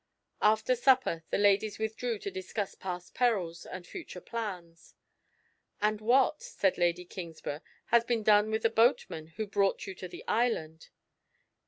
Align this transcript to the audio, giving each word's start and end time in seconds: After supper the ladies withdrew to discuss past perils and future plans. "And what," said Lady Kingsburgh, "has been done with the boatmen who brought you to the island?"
After 0.41 0.75
supper 0.75 1.23
the 1.29 1.37
ladies 1.37 1.77
withdrew 1.77 2.17
to 2.25 2.31
discuss 2.31 2.73
past 2.73 3.13
perils 3.13 3.67
and 3.67 3.85
future 3.85 4.19
plans. 4.19 4.95
"And 5.79 6.01
what," 6.01 6.41
said 6.41 6.75
Lady 6.79 7.05
Kingsburgh, 7.05 7.61
"has 7.93 8.03
been 8.03 8.23
done 8.23 8.49
with 8.49 8.63
the 8.63 8.71
boatmen 8.71 9.27
who 9.37 9.45
brought 9.45 9.85
you 9.85 9.93
to 9.93 10.07
the 10.07 10.23
island?" 10.27 10.89